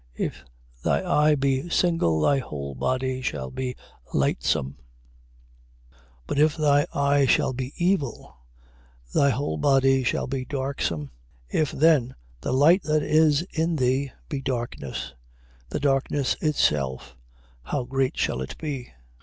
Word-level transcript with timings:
If 0.17 0.43
thy 0.83 1.03
eye 1.03 1.35
be 1.35 1.69
single, 1.69 2.21
thy 2.21 2.39
whole 2.39 2.73
body 2.73 3.21
shall 3.21 3.51
be 3.51 3.75
lightsome. 4.15 4.77
6:23. 5.91 5.97
But 6.25 6.39
if 6.39 6.57
thy 6.57 6.87
eye 6.91 7.27
be 7.55 7.71
evil 7.77 8.35
thy 9.13 9.29
whole 9.29 9.57
body 9.57 10.03
shall 10.03 10.25
be 10.25 10.43
darksome. 10.43 11.11
If 11.49 11.71
then 11.71 12.15
the 12.39 12.51
light 12.51 12.81
that 12.81 13.03
is 13.03 13.43
in 13.53 13.75
thee, 13.75 14.11
be 14.27 14.41
darkness: 14.41 15.13
the 15.69 15.79
darkness 15.79 16.35
itself 16.41 17.15
how 17.61 17.83
great 17.83 18.17
shall 18.17 18.41
it 18.41 18.57
be! 18.57 18.91